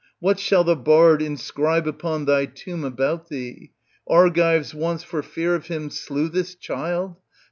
What 0.17 0.39
shall 0.39 0.63
the 0.63 0.75
bard 0.75 1.21
inscribe 1.21 1.87
upon 1.87 2.25
thy 2.25 2.47
tomb 2.47 2.83
about 2.83 3.29
thee?" 3.29 3.71
Argives 4.17 4.73
once 4.73 5.03
for 5.03 5.21
fear 5.21 5.53
of 5.53 5.67
him 5.67 5.91
slew 5.91 6.27
this 6.27 6.55
child 6.55 7.17